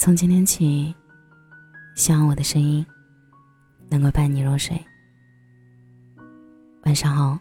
[0.00, 0.94] 从今天起，
[1.94, 2.84] 希望我的声音
[3.90, 4.74] 能够伴你入睡。
[6.84, 7.38] 晚上好，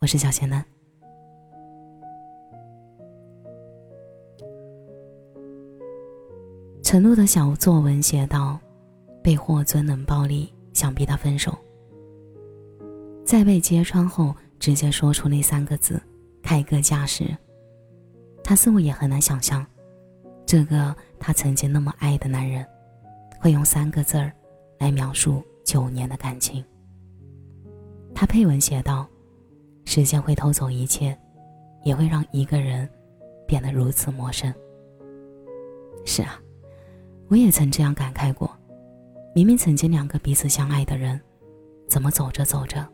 [0.00, 0.66] 我是小贤男。
[6.82, 8.58] 陈露的小作文写道
[9.22, 11.56] ：“被霍尊冷暴力，想逼他分手，
[13.24, 16.02] 在被揭穿后，直接说出那三个字
[16.42, 17.32] ‘开个价’时，
[18.42, 19.64] 他似乎也很难想象。”
[20.46, 22.64] 这个他曾经那么爱的男人，
[23.40, 24.32] 会用三个字儿
[24.78, 26.64] 来描述九年的感情。
[28.14, 29.08] 他配文写道
[29.84, 31.18] ：“时间会偷走一切，
[31.82, 32.88] 也会让一个人
[33.44, 34.54] 变得如此陌生。”
[36.06, 36.40] 是啊，
[37.26, 38.48] 我也曾这样感慨过。
[39.34, 41.20] 明明曾经两个彼此相爱的人，
[41.88, 42.86] 怎么走着走着，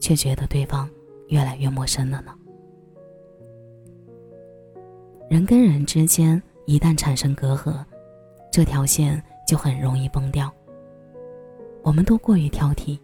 [0.00, 0.88] 却觉得对方
[1.26, 2.32] 越来越陌生了呢？
[5.28, 6.40] 人跟人之间。
[6.66, 7.84] 一旦产生隔阂，
[8.50, 10.52] 这条线就很容易崩掉。
[11.82, 12.98] 我们都过于挑剔，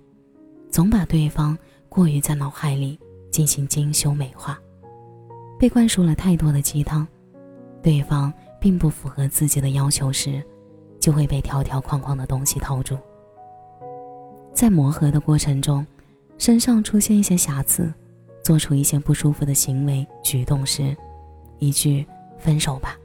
[0.70, 1.56] 总把对方
[1.88, 2.98] 过于在脑海里
[3.30, 4.58] 进行精修美化，
[5.58, 7.06] 被灌输了太多的鸡汤，
[7.82, 10.42] 对方并不符合自己的要求时，
[10.98, 12.96] 就会被条条框框的东西套住。
[14.54, 15.86] 在磨合的过程中，
[16.38, 17.92] 身上出现一些瑕疵，
[18.42, 20.96] 做出一些不舒服的行为举动时，
[21.58, 22.06] 一句
[22.38, 22.96] “分手吧”。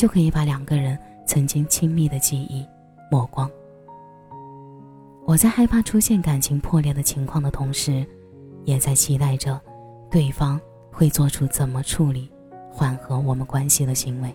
[0.00, 2.66] 就可以把两个人曾经亲密的记忆
[3.10, 3.50] 抹光。
[5.26, 8.06] 我在害怕出现感情破裂的情况的同时，
[8.64, 9.60] 也在期待着
[10.10, 10.58] 对方
[10.90, 12.32] 会做出怎么处理、
[12.72, 14.34] 缓和我们关系的行为。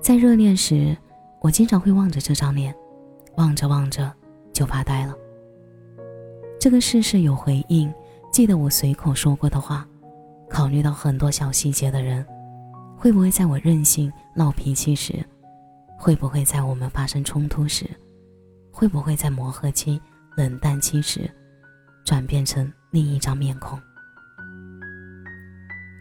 [0.00, 0.96] 在热恋时，
[1.40, 2.72] 我经常会望着这张脸，
[3.38, 4.08] 望着望着
[4.52, 5.16] 就发呆了。
[6.60, 7.92] 这个事事有回应，
[8.30, 9.84] 记得我随口说过的话，
[10.48, 12.24] 考虑到很多小细节的人。
[13.00, 15.24] 会不会在我任性闹脾气时，
[15.96, 17.88] 会不会在我们发生冲突时，
[18.70, 19.98] 会不会在磨合期、
[20.36, 21.30] 冷淡期时，
[22.04, 23.80] 转变成另一张面孔？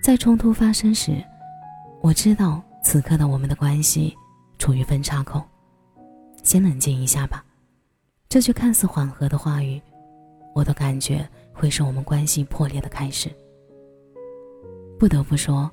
[0.04, 1.24] 在冲突发生时，
[2.02, 4.14] 我知道此刻的我们的关系
[4.58, 5.42] 处于分叉口，
[6.44, 7.42] 先冷静一下吧。
[8.28, 9.82] 这句看似缓和的话语，
[10.54, 13.32] 我都感觉会是我们关系破裂的开始。
[15.00, 15.72] 不得不说。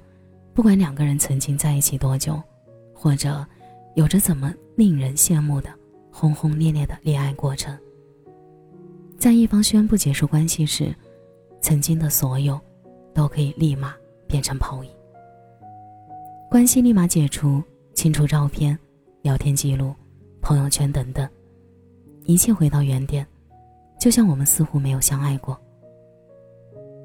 [0.56, 2.43] 不管两个人曾经在一起多久，
[2.94, 3.47] 或者
[3.94, 5.69] 有着怎么令人羡慕的
[6.11, 7.78] 轰轰烈烈的恋爱过程，
[9.19, 10.97] 在一方宣布结束关系时，
[11.61, 12.59] 曾经的所有
[13.12, 13.95] 都可以立马
[14.27, 14.91] 变成泡影，
[16.50, 17.62] 关系立马解除，
[17.93, 18.78] 清除照片、
[19.21, 19.95] 聊天记录、
[20.41, 21.28] 朋友圈等等，
[22.25, 23.27] 一切回到原点，
[24.00, 25.55] 就像我们似乎没有相爱过。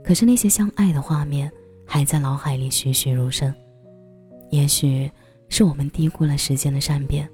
[0.06, 1.52] 可是那些相爱的画面。
[1.94, 3.54] 还在脑海里栩栩如生，
[4.50, 5.12] 也许
[5.50, 7.30] 是我们低估了时间的善变，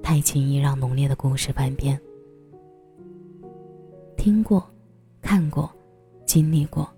[0.00, 2.00] 太轻易让浓烈的故事翻篇。
[4.16, 4.64] 听过，
[5.20, 5.68] 看过，
[6.24, 6.88] 经历过，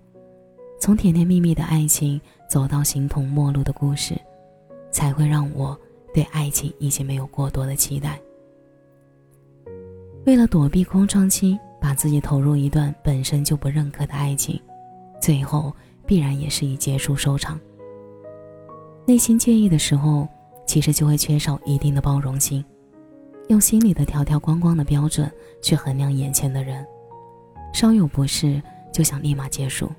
[0.79, 4.15] 从甜甜蜜蜜的爱情走到形同陌路的故事，
[4.91, 5.75] 才会让我
[6.13, 8.21] 对爱情已经没有过多的期待。
[10.27, 14.61] 为了躲避空窗期，把自己投入一段本身就不认可的爱情，
[15.19, 15.73] 最后。
[16.07, 17.59] 必然也是以结束收场。
[19.05, 20.27] 内心介意的时候，
[20.65, 22.63] 其实就会缺少一定的包容心，
[23.49, 25.31] 用心里的条条框框的标准
[25.61, 26.85] 去衡量眼前的人，
[27.73, 29.91] 稍有不适就想立马结束。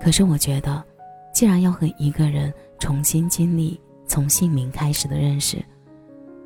[0.00, 0.84] 可是我觉得，
[1.32, 5.64] 既然要和一个人重新经历从姓名开始的认识，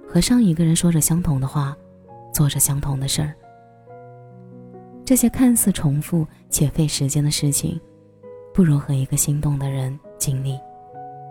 [0.07, 1.77] 和上一个人说着相同的话，
[2.33, 3.35] 做着相同的事儿，
[5.05, 7.79] 这些看似重复且费时间的事情。
[8.53, 10.59] 不如和一个心动的人经历，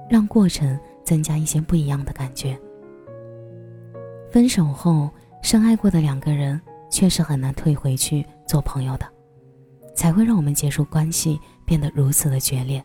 [0.09, 2.59] 让过程增加一些不一样的感觉。
[4.31, 5.09] 分手后，
[5.41, 6.59] 深爱过的两个人
[6.89, 9.05] 确实很难退回去做朋友的，
[9.95, 12.83] 才会让我们结束关系变得如此的决裂。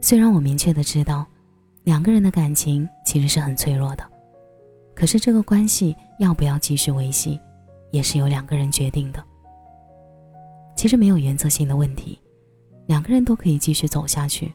[0.00, 1.26] 虽然我明确的知道，
[1.82, 4.04] 两个人的感情其实是很脆弱的，
[4.94, 7.40] 可是这个关系要不要继续维系，
[7.90, 9.24] 也是由两个人决定的。
[10.76, 12.18] 其实没有原则性的问题，
[12.86, 14.52] 两个人都可以继续走下去，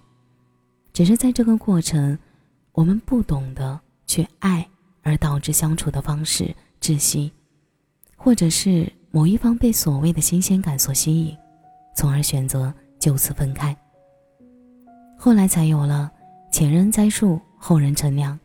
[0.94, 2.18] 只是在这个过程，
[2.74, 4.68] 我们不懂得去爱，
[5.01, 7.31] 而导致相处的方式窒息，
[8.16, 11.36] 或者是某一方被所谓的新鲜感所吸引，
[11.95, 13.75] 从而选择就此分开。
[15.18, 16.12] 后来才有了
[16.51, 18.39] “前人栽树，后人乘凉”，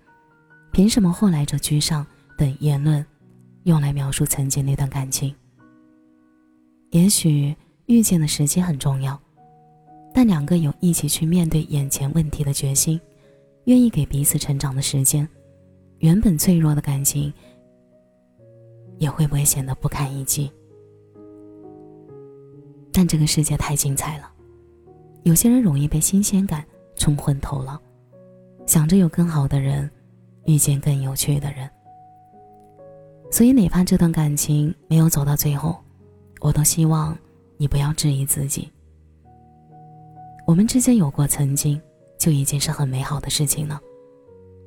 [0.73, 2.07] 凭什么后来者居上
[2.39, 3.05] 等言论，
[3.65, 5.35] 用来描述曾经那段感情？
[6.91, 7.55] 也许。
[7.87, 9.21] 遇见的时机很重要，
[10.13, 13.01] 但两个有一起去面对眼前问题的决心，
[13.65, 15.29] 愿意给彼此成长的时间，
[15.99, 17.33] 原本脆弱的感情
[18.99, 20.51] 也会不会显得不堪一击？
[22.93, 24.31] 但这个世界太精彩了，
[25.25, 26.65] 有些人容易被新鲜感
[26.97, 27.79] 冲昏头脑，
[28.67, 29.91] 想着有更好的人，
[30.47, 31.69] 遇见更有趣的人。
[33.31, 35.77] 所以，哪怕这段感情没有走到最后，
[36.41, 37.19] 我都希望
[37.57, 38.71] 你不要质疑自己。
[40.47, 41.81] 我们之间有过曾经，
[42.19, 43.81] 就已经是很美好的事情了。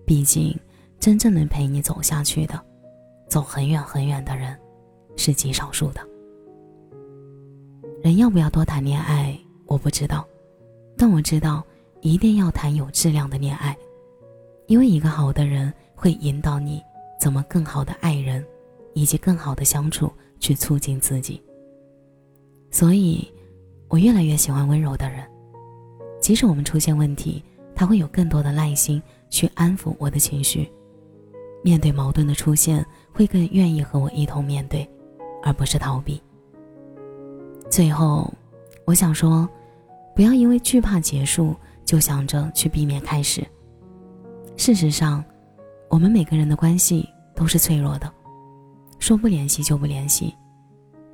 [0.05, 0.57] 毕竟，
[0.99, 2.59] 真正能陪你走下去的，
[3.29, 4.57] 走很远很远的人，
[5.15, 6.01] 是极少数的。
[8.01, 10.27] 人要不要多谈恋爱，我不知道，
[10.97, 11.63] 但我知道
[12.01, 13.77] 一定要谈有质量的恋爱，
[14.67, 16.81] 因为一个好的人会引导你
[17.19, 18.45] 怎么更好的爱人。
[18.93, 21.39] 以及更好的相处，去促进自己。
[22.77, 23.27] 所以，
[23.87, 25.23] 我越来越喜欢温柔的人。
[26.21, 27.43] 即使我们出现问题，
[27.73, 29.01] 他会有更多的耐心
[29.31, 30.71] 去安抚我的情绪。
[31.63, 34.87] 面对矛盾的出现，会更愿意和我一同面对，
[35.41, 36.21] 而不是逃避。
[37.67, 38.31] 最后，
[38.85, 39.49] 我想说，
[40.15, 43.43] 不要因为惧怕结束，就想着去避免开始。
[44.55, 45.25] 事实上，
[45.89, 48.13] 我们每个人的关系都是脆弱的。
[48.99, 50.31] 说不联系就不联系，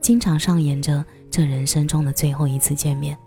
[0.03, 3.17] 经常上演着这人生中的最后一次见面。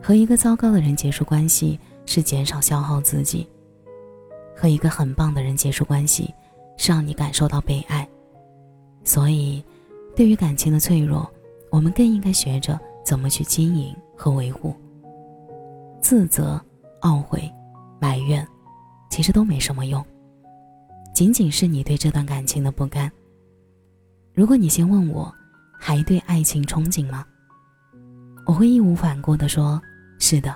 [0.00, 3.44] 和一个糟糕的人结束关系是减少消耗自己，
[4.54, 6.32] 和一个很棒的人结束关系
[6.76, 8.08] 是让你感受到被爱。
[9.02, 9.62] 所以，
[10.14, 11.28] 对于感情的脆弱，
[11.68, 14.72] 我们更应该学着怎么去经营和维护。
[16.00, 16.64] 自责、
[17.00, 17.50] 懊悔、
[18.00, 18.46] 埋怨，
[19.10, 20.04] 其实都没什么用。
[21.12, 23.10] 仅仅是你对这段感情的不甘。
[24.34, 25.32] 如果你先问我，
[25.78, 27.24] 还对爱情憧憬吗？
[28.44, 29.80] 我会义无反顾地说：
[30.18, 30.52] 是的，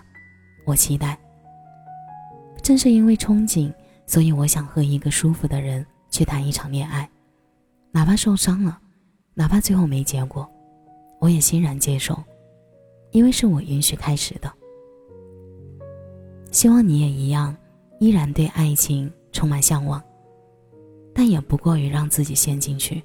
[0.67, 1.17] 我期待。
[2.61, 3.73] 正是因为憧憬，
[4.05, 7.09] 所以我想和一个舒服的人去谈一场恋爱，
[7.93, 8.81] 哪怕受伤了，
[9.33, 10.51] 哪怕最后没结果，
[11.21, 12.21] 我也欣然接受，
[13.13, 14.53] 因为是我允许开始的。
[16.51, 17.57] 希望你也一样，
[18.01, 20.03] 依然对爱情充满向往。
[21.15, 23.01] 但也不过于让自己陷进去。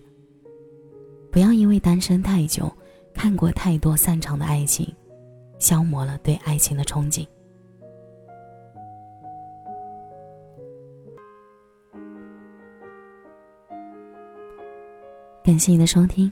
[1.33, 2.71] 不要因为单身太久，
[3.11, 4.95] 看过太多散场的爱情，
[5.57, 7.27] 消磨了对爱情的憧憬。
[15.43, 16.31] 感谢你的收听，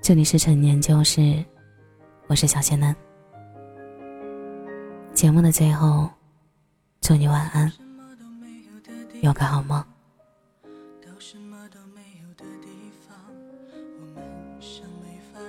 [0.00, 1.44] 这里是陈年旧事，
[2.28, 2.94] 我是小仙男。
[5.14, 6.08] 节目的最后，
[7.00, 7.70] 祝你晚安，
[9.20, 9.84] 有个好梦。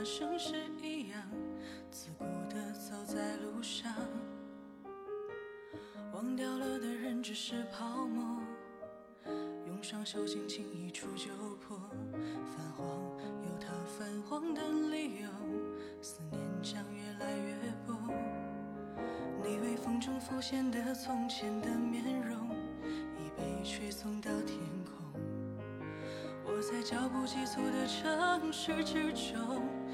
[0.03, 1.21] 生时一样，
[1.91, 3.93] 自顾地走在路上。
[6.13, 8.39] 忘掉了的人只是泡沫，
[9.67, 11.79] 用双手轻轻一触就破。
[12.45, 12.87] 泛黄
[13.43, 15.29] 有它泛黄的理由，
[16.01, 17.55] 思念将越来越
[17.85, 17.95] 薄。
[19.43, 22.49] 你微风中浮现的从前的面容，
[23.17, 25.21] 已被吹送到天空。
[26.43, 29.63] 我在脚步急促的城市之中，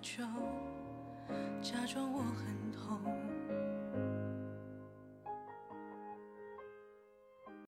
[0.00, 0.22] 就
[1.60, 3.67] 假装我很痛。